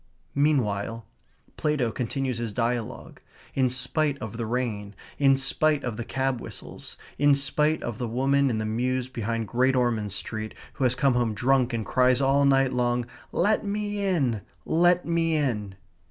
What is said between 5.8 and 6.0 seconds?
of